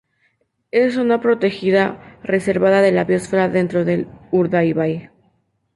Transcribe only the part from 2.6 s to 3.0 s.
de